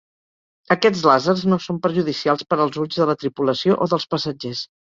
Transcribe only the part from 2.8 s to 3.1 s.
ulls de